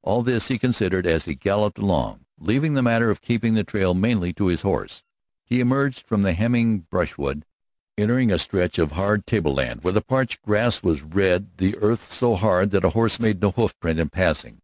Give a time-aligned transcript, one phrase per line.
[0.00, 3.92] All this he considered as he galloped along, leaving the matter of keeping the trail
[3.92, 5.04] mainly to his horse.
[5.44, 7.44] He emerged from the hemming brushwood,
[7.98, 12.34] entering a stretch of hard tableland where the parched grass was red, the earth so
[12.34, 14.56] hard that a horse made no hoofprint in passing.